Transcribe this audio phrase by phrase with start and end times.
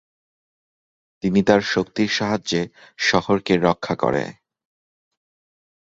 [1.23, 2.61] তিনি তার শক্তির সাহায্যে
[2.99, 4.23] শহর কে রক্ষা করে।